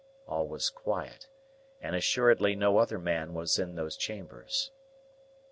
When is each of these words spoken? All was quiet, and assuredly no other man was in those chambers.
All 0.27 0.47
was 0.47 0.71
quiet, 0.71 1.27
and 1.79 1.95
assuredly 1.95 2.55
no 2.55 2.79
other 2.79 2.97
man 2.97 3.35
was 3.35 3.59
in 3.59 3.75
those 3.75 3.95
chambers. 3.95 4.71